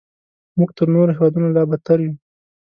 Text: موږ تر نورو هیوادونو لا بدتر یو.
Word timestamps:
موږ 0.57 0.69
تر 0.77 0.87
نورو 0.95 1.11
هیوادونو 1.15 1.47
لا 1.55 1.63
بدتر 1.69 1.97
یو. 2.05 2.13